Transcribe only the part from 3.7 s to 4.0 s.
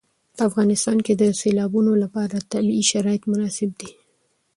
دي.